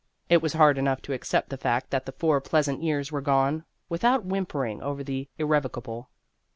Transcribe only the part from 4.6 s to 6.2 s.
over the irrecoverable.